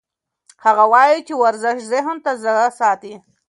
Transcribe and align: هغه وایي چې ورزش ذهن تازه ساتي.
هغه 0.65 0.83
وایي 0.93 1.19
چې 1.27 1.33
ورزش 1.41 1.77
ذهن 1.93 2.15
تازه 2.25 2.53
ساتي. 2.79 3.13